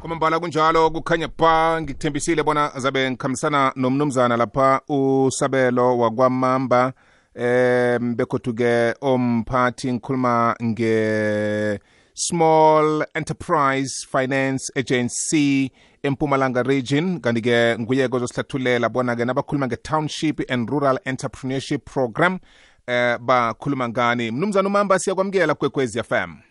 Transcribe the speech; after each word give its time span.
kwamambala 0.00 0.40
kunjalo 0.40 0.90
kukhanya 0.90 1.28
ba 1.38 1.80
ngikuthembisile 1.82 2.42
bona 2.42 2.72
zabe 2.76 3.10
ngikhambisana 3.10 3.72
nomnumzana 3.76 4.36
lapha 4.36 4.80
usabelo 4.88 5.98
wakwamamba. 5.98 6.92
Em 7.34 8.16
begodu-ke 8.16 8.94
omphathi 9.00 9.92
ngikhuluma 9.92 10.56
nge 10.62 11.80
small 12.14 13.06
enterprise 13.14 14.06
finance 14.12 14.72
agency 14.76 15.70
empumalanga 16.02 16.62
region. 16.62 17.20
Kanti-ke 17.20 17.76
nguye-ke 17.78 18.16
ozosihlathulela 18.16 18.88
bona-ke 18.88 19.24
nabakhuluma 19.24 19.66
nge-township 19.66 20.50
and 20.50 20.70
rural 20.70 20.98
entrepreneurship 21.04 21.84
program 21.84 22.38
eh 22.86 23.18
bakhuluma 23.18 23.88
ngani. 23.88 24.30
Mnumzana 24.30 24.68
umamba 24.68 24.98
siyakwamukela 24.98 25.54
kwekwezi 25.54 26.02
fm 26.02 26.49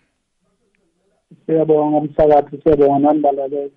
siyabonga 1.45 1.97
umsakathi 1.97 2.61
siyabonga 2.63 2.99
nani 2.99 3.19
balaleli 3.19 3.71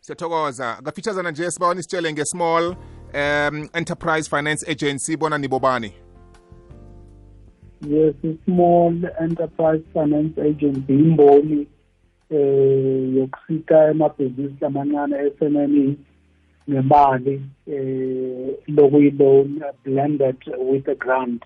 siyathokoza 0.00 0.78
ngafithazana 0.82 1.30
nje 1.30 1.50
sibawa 1.50 1.74
nisitshele 1.74 2.12
nge-small 2.12 2.76
um 3.14 3.68
enterprise 3.72 4.30
finance 4.30 4.70
agency. 4.70 5.16
Bona 5.16 5.38
nibobani 5.38 5.92
yes 7.88 8.14
i-small 8.22 8.94
enterprise 9.20 9.84
finance 9.92 10.40
agency 10.40 10.92
imboni 10.92 11.66
eh 12.30 13.14
yokusita 13.16 13.90
emabhizinisi 13.90 14.64
amancane 14.64 15.16
esemeni 15.26 15.98
ngemali 16.70 17.42
eh 17.66 18.54
lokuyi-loan 18.68 19.62
blended 19.84 20.36
with 20.58 20.88
a 20.88 20.94
grant 20.94 21.42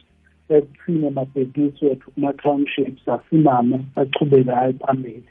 ekuthini 0.57 1.07
amabhizinisi 1.07 1.85
wethu 1.85 2.11
kuma-townships 2.11 3.09
asimame 3.09 3.87
achubekayo 3.97 4.73
phambili. 4.73 5.25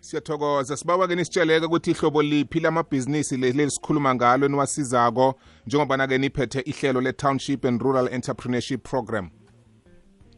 Siyathokoza. 0.00 0.76
Sibawa-ke 0.76 1.14
nisitsheleke 1.14 1.66
ukuthi 1.66 1.90
ihlobo 1.90 2.22
liphi 2.22 2.60
lamabhizinisi 2.60 3.36
leli 3.36 3.70
sikhuluma 3.70 4.14
ngalo 4.14 4.48
niwasizako 4.48 5.34
njengobana-ke 5.66 6.18
niphethe 6.18 6.60
ihlelo 6.60 7.00
le-township 7.00 7.64
and 7.64 7.82
rural 7.82 8.08
entrepreneurship 8.08 8.82
program. 8.82 9.30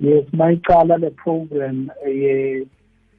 Yes 0.00 0.24
mayicala 0.32 0.98
le 0.98 1.10
program 1.10 1.90
ye 2.06 2.66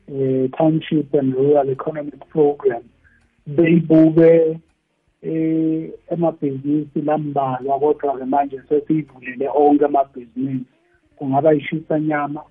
eh, 0.08 0.50
township 0.58 1.14
and 1.14 1.34
rural 1.36 1.70
economic 1.70 2.30
program. 2.30 2.84
Beyibuke 3.48 4.60
eh 5.22 5.90
emabhizinisi 6.12 7.02
lambalwa 7.02 7.80
kodwa 7.80 8.18
ke 8.18 8.26
manje 8.26 8.62
sesiyivulele 8.70 9.50
onke 9.54 9.86
amabhizinisi 9.86 10.66
kungaba 11.16 11.54
ishisa 11.54 12.00
nyama 12.00 12.42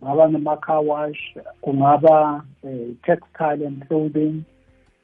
kungaba 0.00 0.28
nama-car 0.28 0.80
wash 0.84 1.36
kungaba 1.60 2.44
eh, 2.64 2.88
textile 3.02 3.66
and 3.66 3.88
clothing 3.88 4.42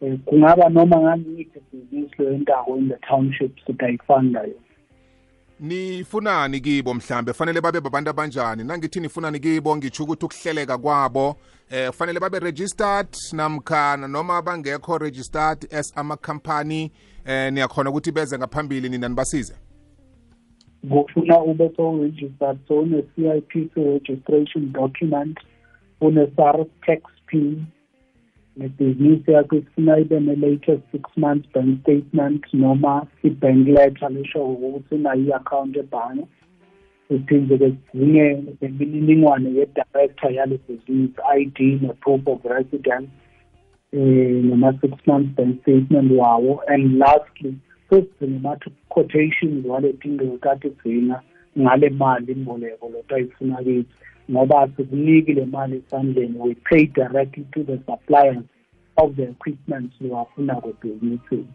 eh, 0.00 0.18
kungaba 0.24 0.68
noma 0.68 0.96
ngangiyiphi 1.00 1.58
ibhizinisi 1.58 2.14
leyo 2.18 2.32
intako 2.32 2.76
in 2.76 2.88
the 2.88 2.98
township 3.08 3.52
singayifunda 3.66 4.40
yona. 4.40 4.63
Nifunani 5.60 6.60
kibo 6.60 6.94
mhlambe? 6.94 7.32
Fanele 7.32 7.60
babe 7.60 7.80
babantu 7.80 8.10
abanjani? 8.10 8.64
Nangithi 8.64 9.00
nifunani 9.00 9.40
kibo? 9.40 9.76
Ngitsho 9.76 10.04
ukuthi 10.04 10.24
ukuhleleka 10.24 10.78
kwabo 10.78 11.36
eh 11.70 11.90
kufanele 11.90 12.20
babe 12.20 12.38
registered 12.38 13.08
namkhana 13.32 14.08
noma 14.08 14.42
bangekho 14.42 14.98
registered 14.98 15.74
as 15.74 15.92
amakhampani 15.96 16.92
eh 17.26 17.52
niyakhona 17.52 17.90
ukuthi 17.90 18.12
beze 18.12 18.38
ngaphambili 18.38 18.88
nina 18.88 19.08
nibasize. 19.08 19.54
Kufuna 20.90 21.40
ube 21.40 21.72
so-registered 21.76 22.58
so 22.68 22.80
une-c 22.80 23.30
i 23.30 23.40
p 23.40 23.70
registration 23.76 24.72
document 24.72 25.38
une-sars 26.00 26.66
tax 26.86 27.02
pin 27.26 27.66
nebhizinisi 28.56 29.32
yakho 29.32 29.56
ifuna 29.56 29.98
ibe 29.98 30.20
ne-latest 30.20 30.82
six 30.92 31.02
months 31.16 31.48
bank 31.54 31.80
statement 31.80 32.44
noma 32.52 33.06
i-bank 33.22 33.68
letter 33.68 34.10
lisho 34.10 34.44
ukuthi 34.44 34.94
unayo 34.94 35.22
i-akhawunti 35.22 35.78
ebhange 35.78 36.24
siphinde-ke 37.08 37.72
sidinge 37.92 38.42
nemininingwane 38.60 39.48
ye-director 39.58 40.30
yale 40.32 40.58
bhizinisi 40.68 41.20
i-d 41.36 41.78
ne-proof 41.82 42.26
of 42.26 42.44
residence. 42.44 43.08
Um 43.92 44.48
noma-six 44.48 44.92
months 45.06 45.36
bank 45.36 45.62
statement 45.62 46.12
wawo 46.12 46.60
and 46.68 46.98
lastly 46.98 47.54
sesidinge 47.90 48.36
ama-quotations 48.36 49.66
waletinto 49.66 50.38
kade 50.40 50.70
sidinga 50.82 51.20
ngale 51.58 51.90
mali 51.90 52.32
imboleko 52.32 52.88
lota 52.88 53.16
ayifuna 53.16 53.56
kithi 53.56 53.86
ngoba 54.30 54.68
sikuniki 54.76 55.32
le 55.32 55.46
mali 55.46 55.76
esandleni. 55.76 56.38
We 56.38 56.54
pay 56.54 56.86
directly 56.86 57.46
to 57.54 57.64
the 57.64 57.78
suppliers 57.86 58.44
of 58.96 59.16
the 59.16 59.22
equipment 59.22 59.92
siwafuna 59.98 60.54
kwebhizinisini 60.54 61.46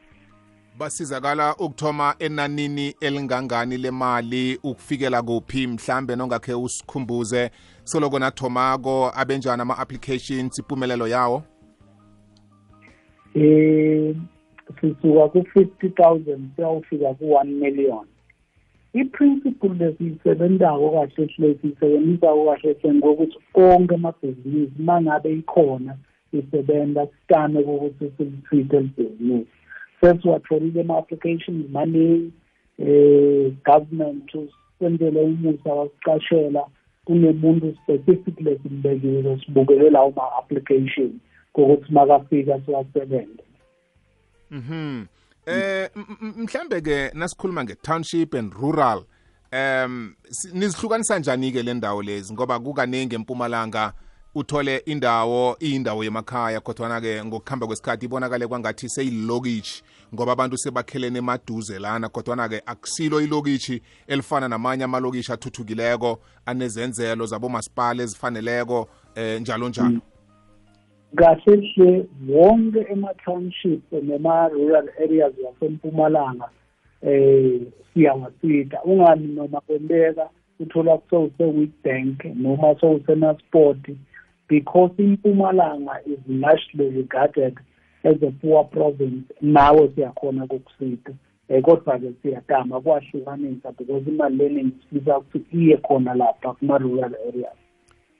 basizakala 0.80 1.56
ukuthoma 1.56 2.16
enanini 2.19 2.96
elingangani 3.02 3.78
lemali 3.78 4.59
ukufikela 4.63 5.22
kuphi 5.22 5.68
mhlambe 5.68 6.16
nongakhe 6.16 6.53
usikhumbuze. 6.53 7.52
Soloko 7.84 8.19
nathomako 8.19 9.12
abenjani 9.16 9.62
ama-applications 9.62 10.59
impumelelo 10.59 11.07
yawo? 11.07 11.44
Eh 13.36 14.16
sisuka 14.81 15.28
ku-fifty 15.30 15.90
thousand 15.90 16.50
siyawufika 16.56 17.13
ku-one 17.13 17.51
million 17.51 18.06
i-principle 18.94 19.73
lesiyisebenzako 19.79 20.91
kahle 20.91 21.25
hle 21.38 21.55
siyisebenzisako 21.61 22.45
kahle 22.45 22.73
hle 22.81 22.94
ngokuthi 22.94 23.38
konke 23.53 23.95
amabhizinisi 23.95 24.73
uma 24.79 25.01
ngabe 25.01 25.33
ikhona 25.33 25.97
isebenza 26.33 27.07
sikane 27.07 27.63
kokuthi 27.63 28.11
silitreat-e 28.17 28.79
libhizinisi 28.79 29.51
sesiwatholile 30.01 30.81
ama-applications 30.81 31.69
maningi 31.72 32.31
eh 32.77 33.51
government 33.66 34.35
usenzele 34.35 35.21
umusa 35.21 35.69
wasicashela 35.73 36.63
kunemuntu 37.06 37.77
specific 37.83 38.41
lesimbekile 38.41 39.39
sibukele 39.39 39.89
lawo 39.89 40.13
ma-application 40.16 41.11
kokuthi 41.53 41.94
makafika 41.94 42.61
siwasebenze. 42.66 43.44
Mhm. 44.51 45.06
Eh 45.45 45.89
mhlambe 46.22 46.81
ke 46.81 47.11
nasikhuluma 47.13 47.63
nge-township 47.63 48.33
and 48.33 48.53
rural 48.53 49.05
um 49.53 50.16
nizihlukanisa 50.53 51.19
njani 51.19 51.51
ke 51.51 51.63
le 51.63 51.73
ndawo 51.73 52.01
lezi? 52.03 52.33
Ngoba 52.33 52.59
kukaningi 52.59 53.16
empumalanga 53.16 53.94
uthole 54.35 54.77
indawo 54.77 55.57
iyindawo 55.59 56.03
yemakhaya 56.03 56.59
kodwana 56.59 57.01
ke 57.01 57.25
ngokuhamba 57.25 57.67
kwesikhathi 57.67 58.05
ibonakale 58.05 58.47
kwangathi 58.47 58.89
seyilokitshi 58.89 59.83
ngoba 60.13 60.31
abantu 60.31 60.57
sebakhelene 60.57 61.19
emaduze 61.19 61.79
lana 61.79 62.09
kodwana 62.09 62.50
ke 62.50 62.61
akusilo 62.66 63.21
ilokitshi 63.21 63.81
elifana 64.07 64.47
namanye 64.47 64.83
amalokitshi 64.83 65.31
athuthukileko 65.31 66.19
anezenzelo 66.45 67.25
zabomasipala 67.25 68.03
ezifaneleko 68.03 68.89
eh 69.16 69.41
njalo 69.41 69.69
njalo. 69.69 70.00
Kahle 71.16 71.72
hle 71.74 72.06
wonke 72.30 72.86
ema-township 72.92 73.92
nema-rural 73.92 74.90
areas 75.03 75.34
wasempumalanga 75.46 76.50
eh 77.02 77.62
siyawasida 77.94 78.84
ungani 78.84 79.28
noma 79.28 79.62
kwenteka 79.62 80.30
uthola 80.59 81.00
sewuse-weekbank 81.09 82.25
noma 82.36 82.75
sewusemasport 82.80 83.90
because 84.50 85.03
impumalanga 85.03 86.02
is 86.06 86.19
largely 86.28 86.90
regarded 86.90 87.59
as 88.03 88.24
a 88.24 88.31
poor 88.42 88.64
province 88.69 89.34
nawe 89.42 89.90
siyakhona 89.96 90.48
kokusida 90.48 91.12
um 91.50 91.62
kodwa-ke 91.62 92.14
siyadama 92.22 92.81
kwahlukanisa 92.81 93.72
because 93.72 94.09
imali 94.09 94.38
leningi 94.38 94.75
sifisa 94.90 95.18
ukuthi 95.18 95.58
iye 95.58 95.78
khona 95.78 96.14
lapha 96.14 96.53
kuma-rural 96.53 97.16
areas. 97.28 97.59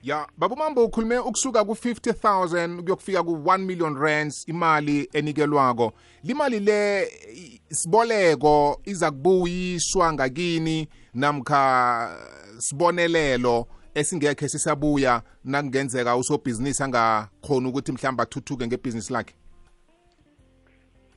Ya 0.04 0.28
babumambo 0.38 0.86
ukhulume 0.86 1.18
ukusuka 1.18 1.66
ku-50,000 1.66 2.82
kuyokufika 2.82 3.24
ku-1 3.24 3.58
million 3.58 3.96
rands 3.98 4.48
imali 4.48 5.10
enikelwako. 5.14 5.94
Limali 6.24 6.60
le 6.60 7.07
siboleko 7.69 8.81
iza 8.86 9.12
kubuyiswa 9.12 10.13
ngakini 10.13 10.88
namkha 11.13 12.18
sibonelelo 12.57 13.68
esingekhe 13.94 14.48
sisabuya 14.50 15.22
nakungenzeka 15.44 16.18
usobhizinisi 16.18 16.84
angakhoni 16.84 17.68
ukuthi 17.68 17.92
mhlawumbe 17.92 18.24
athuthuke 18.24 18.68
ngebhizinisi 18.68 19.13
lakhe? 19.13 19.36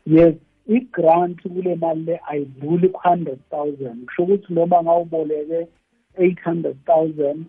Yes 0.07 0.35
i-grant 0.69 1.43
kule 1.43 1.75
mali 1.75 2.03
le 2.05 2.21
ayidluli 2.31 2.89
ku-hundred 2.89 3.39
thousand. 3.51 4.07
Kusho 4.07 4.23
ukuthi 4.23 4.55
noma 4.55 4.83
ngawuboleke 4.83 5.69
eight 6.19 6.41
hundred 6.45 6.77
thousand 6.87 7.47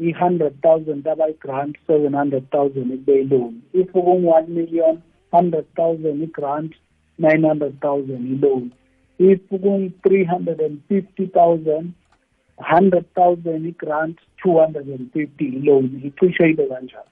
i-hundred 0.00 0.62
thousand 0.62 1.06
abayi-grant 1.06 1.76
seven 1.86 2.14
hundred 2.14 2.50
thousand 2.50 2.92
ikube 2.92 3.20
i-loan 3.20 3.62
if 3.72 3.92
kungu-one 3.92 4.48
million 4.48 5.02
hundred 5.32 5.66
thousand 5.76 6.22
i-grant 6.22 6.72
nine 7.18 7.44
hundred 7.44 7.80
thousand 7.80 8.32
i-loan 8.32 8.70
if 9.18 9.40
kungu-three 9.50 10.24
hundred 10.24 10.60
and 10.60 10.80
fifty 10.88 11.26
thousand 11.26 11.92
hundred 12.58 13.04
thousand 13.14 13.66
i-grant 13.66 14.18
two 14.42 14.58
hundred 14.58 14.86
and 14.86 15.12
fifty 15.12 15.44
i-loan 15.56 16.02
icishe 16.04 16.50
ibe 16.50 16.66
kanjalo. 16.68 17.04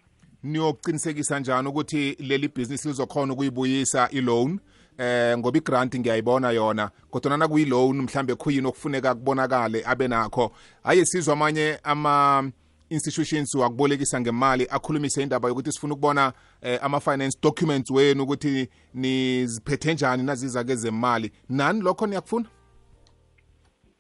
Niyokuqinisekisa 0.43 1.41
njani 1.41 1.69
ukuthi 1.69 2.17
leli 2.19 2.49
business 2.49 2.87
lizokhona 2.87 3.33
ukuyibuyisa 3.33 4.09
i-loan? 4.13 4.59
Eh 4.99 5.39
ngoba 5.39 5.59
i-grant 5.59 5.99
ngiyayibona 5.99 6.51
yona 6.51 6.91
kodwa 7.11 7.31
nana 7.31 7.49
kuyi-loan 7.49 8.03
mhlambe 8.03 8.35
khuyini 8.35 8.67
okufuneka 8.67 9.15
kubonakale 9.15 9.83
abe 9.87 10.09
nakho? 10.09 10.53
Haye 10.83 11.05
sizwe 11.05 11.33
amanye 11.33 11.79
ama 11.85 12.51
institutions 12.91 13.55
wakubolekisa 13.55 14.21
ngemali 14.21 14.67
akhulumise 14.71 15.23
indaba 15.23 15.49
yokuthi 15.49 15.73
sifuna 15.73 15.95
ukubona 15.95 16.33
eh, 16.63 16.79
ama-finance 16.83 17.39
documents 17.43 17.91
wenu 17.91 18.23
ukuthi 18.23 18.69
niziphethe 18.95 19.95
njani 19.95 20.23
naziza 20.23 20.65
kezemali. 20.65 21.33
Nani 21.49 21.81
lokho 21.81 22.07
niyakufuna? 22.07 22.47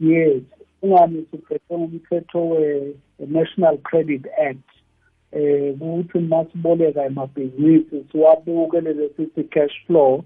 Yes 0.00 0.42
ungani 0.82 1.26
siphethe 1.30 1.74
umthetho 1.74 2.48
we-national 2.48 3.78
credit 3.78 4.26
act 4.48 4.68
eh 5.32 5.74
ukuthi 5.82 6.18
masiboleka 6.18 7.04
emabhizinisi 7.04 8.04
siwabuke 8.12 8.80
lele 8.80 9.10
sithi 9.16 9.44
cash 9.44 9.86
flow 9.86 10.22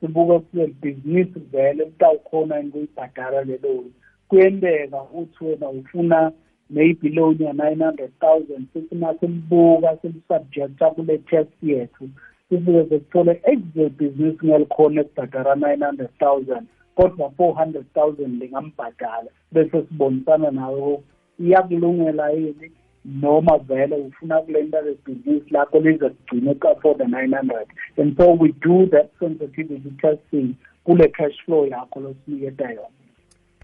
sibuke 0.00 0.38
kule 0.38 0.66
bhizinisi 0.66 1.38
vele 1.52 1.84
litawukhona 1.84 2.56
yini 2.56 2.70
kuyibhadala 2.70 3.44
lelo. 3.44 3.84
Kuyenteka 4.28 5.02
ukuthi 5.02 5.44
wena 5.44 5.68
ufuna 5.68 6.32
maybe 6.70 7.08
loan 7.08 7.36
ya 7.40 7.52
900,000 7.52 8.60
sithi 8.72 8.94
masimbuka 8.94 9.96
simsubjecta 10.02 10.90
kule 10.90 11.18
test 11.18 11.62
yethu 11.62 12.08
sifike 12.48 12.84
sekuthole 12.88 13.40
exit 13.44 13.92
business 13.92 14.44
ngelikhona 14.44 15.00
ekubhadala 15.00 15.54
900,000 15.54 16.62
kodwa 16.94 17.28
400,000 17.38 18.38
lingambhadala 18.38 19.30
bese 19.52 19.82
sibonisana 19.82 20.50
nawe 20.50 21.00
iyakulungela 21.40 22.30
yini 22.30 22.70
noma 23.04 23.58
vele 23.58 23.96
ufuna 23.96 24.40
kulenta 24.40 24.80
le 24.80 24.96
business 25.06 25.42
lakho 25.50 25.80
lize 25.80 26.08
kugcine 26.08 26.54
for 26.82 26.98
the 26.98 27.04
900 27.04 27.66
and 27.96 28.16
so 28.16 28.32
we 28.32 28.52
do 28.60 28.86
that 28.86 29.10
sensitivity 29.18 29.90
testing 30.00 30.54
kule 30.84 31.08
cash 31.08 31.44
flow 31.44 31.66
yakho 31.66 32.00
losiniketa 32.00 32.70
yona. 32.70 33.05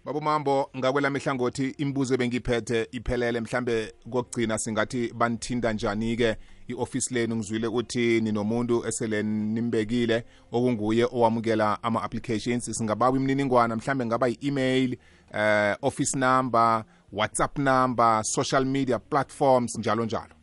Babo 0.05 0.21
mambo 0.21 0.71
ngakwelami 0.77 1.19
hlangothi 1.19 1.75
imibuzo 1.79 2.15
ebengiphethe 2.15 2.89
iphelele 2.93 3.41
mhlambe 3.41 3.93
kokugcina 4.11 4.59
singathi 4.59 5.13
banithinda 5.15 5.73
njani-ke 5.73 6.37
i-ofisi 6.69 7.15
lenu? 7.15 7.37
Ngizwile 7.37 7.67
ukuthi 7.67 8.21
ninomuntu 8.21 8.87
esele 8.87 9.23
nimbekile 9.23 10.25
okunguye 10.53 11.05
owamukela 11.05 11.83
ama-applications. 11.83 12.65
Singabawa 12.79 13.17
imininingwana 13.17 13.77
mhlambe 13.77 14.07
ngaba 14.07 14.29
yi-email 14.29 14.97
uh, 15.31 15.75
office 15.89 16.19
number 16.19 16.85
whatsapp 17.13 17.59
number 17.59 18.25
social 18.25 18.65
media 18.65 18.99
platforms 18.99 19.79
njalo 19.79 20.05
njalo. 20.05 20.35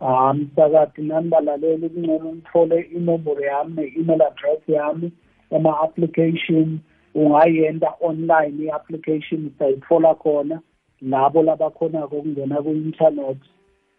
Ah 0.00 0.34
msakathi 0.34 1.02
nani 1.02 1.28
balaleli 1.28 1.88
kungcono 1.88 2.34
ngithole 2.34 2.80
inombolo 2.80 3.40
yami 3.40 3.74
ne-email 3.74 4.22
address 4.22 4.68
yami 4.68 5.12
ama-application 5.50 6.78
ungayenda 7.14 7.94
online 8.00 8.64
i-application 8.64 9.50
sayitfola 9.58 10.14
khona 10.14 10.60
labo 11.02 11.42
labakhonako 11.42 12.16
ukungena 12.16 12.62
ku-internet 12.62 13.38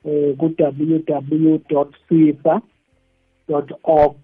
eh 0.06 0.36
ku-www 0.38 1.60
sifa 2.10 2.62
org 3.84 4.16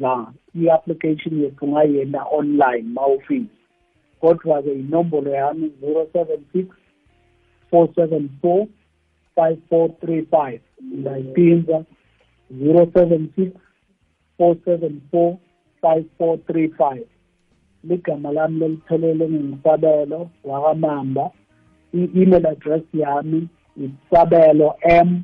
za. 0.00 0.32
I-application 0.54 1.42
yethu 1.42 1.64
ungayenda 1.64 2.24
online 2.24 2.82
mawufisa. 2.82 3.48
Kodwa-ke 4.20 4.72
inombolo 4.72 5.30
yami 5.30 5.72
zero 5.80 6.06
seven 6.12 6.44
six 6.52 6.68
four 7.70 7.88
seven 7.94 8.28
four 8.42 8.66
five 9.34 9.58
four 9.68 9.88
three 10.00 10.22
five. 10.22 10.60
Ngayiphinza 10.82 11.84
zero 12.58 12.90
seven 12.94 13.32
six 13.36 13.52
four 14.36 14.56
seven 14.64 15.00
four 15.10 15.38
five 15.80 16.04
four 16.18 16.38
three 16.46 16.68
five. 16.68 17.06
Ligama 17.84 18.32
lami 18.32 18.58
leliphelele 18.58 19.28
ngingisabelo 19.28 20.30
wakamamba 20.44 21.30
i-email 21.94 22.46
address 22.46 22.82
yami 22.94 23.48
isabelo 23.76 24.74
m 24.82 25.22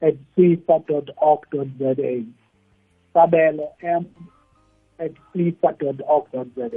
at 0.00 0.14
sifa 0.36 0.80
org 1.16 1.46
za 1.78 1.94
sabelo 3.14 3.68
m 3.82 4.04
at 4.98 5.12
sifa 5.32 5.74
org 6.08 6.26
za 6.56 6.70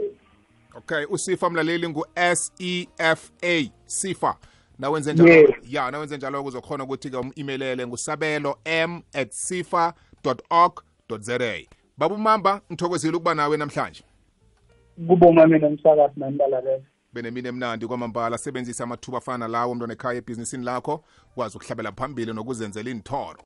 okay 0.75 1.05
usifa 1.09 1.49
mlaleli 1.49 1.89
ngu-s-e-f-a 1.89 3.71
sifa 3.85 4.35
nawenze 4.79 5.13
njalo 5.13 5.29
Yes. 5.33 5.49
ya 5.69 5.91
nawenze 5.91 6.17
njalo 6.17 6.43
kuzokhona 6.43 6.83
ukuthi-ke 6.83 7.17
um-emailele 7.17 7.87
ngusabelo 7.87 8.57
m 8.65 9.01
at 9.13 9.31
sifa 9.31 9.93
org 10.49 10.73
za 11.19 11.39
baba 11.97 12.15
umamba 12.15 12.61
ngithokozile 12.71 13.17
ukuba 13.17 13.35
nawe 13.35 13.57
namhlanje. 13.57 14.03
Kubonga 15.07 15.47
mina 15.47 15.67
umsakazi 15.67 16.19
nani 16.19 16.37
balalele 16.37 16.83
benemini 17.13 17.47
emnandi 17.47 17.87
kwamambala 17.87 18.37
sebenzisa 18.37 18.83
amathuba 18.83 19.17
afana 19.17 19.47
lawo 19.47 19.75
mntwana 19.75 19.93
ekhaya 19.93 20.17
ebhizinisini 20.17 20.63
lakho 20.63 21.03
kwazi 21.35 21.57
ukuhlabela 21.57 21.91
phambili 21.91 22.33
nokuzenzela 22.33 22.89
inthoro 22.89 23.37